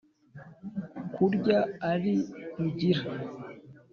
kurya 1.13 1.59
ari 1.91 2.13
rugira, 2.57 3.01